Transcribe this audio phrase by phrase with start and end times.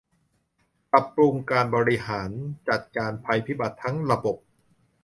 [0.91, 2.29] ปรับปรุงการบริหาร
[2.69, 4.37] จัดการภัยพิบัติทั้งระบบ